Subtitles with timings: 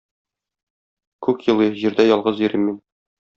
[1.27, 2.81] Күк елый, Җирдә ялгыз йөрим мин.